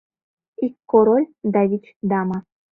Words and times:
ИК 0.65 0.73
КОРОЛЬ 0.91 1.23
ДА 1.53 1.61
ВИЧ 1.69 1.85
ДАМА 2.11 2.37